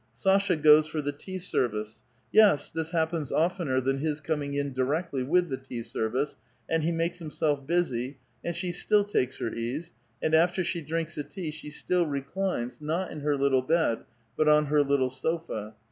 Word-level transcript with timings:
Sasha 0.15 0.55
goes 0.55 0.87
for 0.87 0.99
the 0.99 1.11
tea 1.11 1.37
service; 1.37 2.01
yes, 2.31 2.71
this 2.71 2.89
happens 2.89 3.31
oftener 3.31 3.79
than 3.79 3.99
his 3.99 4.19
coming 4.19 4.55
in 4.55 4.73
directly 4.73 5.21
with 5.21 5.49
the 5.49 5.57
tea 5.57 5.83
service, 5.83 6.37
and 6.67 6.81
he 6.81 6.91
makes 6.91 7.19
himself 7.19 7.67
busy, 7.67 8.17
and 8.43 8.55
she 8.55 8.71
still 8.71 9.03
takes 9.03 9.37
her 9.37 9.53
ease, 9.53 9.93
and 10.19 10.33
after 10.33 10.63
she 10.63 10.81
drinks 10.81 11.13
the 11.13 11.23
tea 11.23 11.51
she 11.51 11.69
still 11.69 12.07
reclines, 12.07 12.81
not 12.81 13.11
in 13.11 13.19
her 13.19 13.35
little 13.37 13.61
bed, 13.61 13.99
but 14.35 14.47
on 14.47 14.65
her 14.65 14.81
little 14.81 15.11
sofa. 15.11 15.75